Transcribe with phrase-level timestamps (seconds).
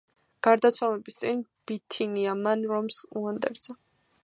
[0.45, 3.79] გარდაცვალების წინ ბითინია მან რომს უანდერძა.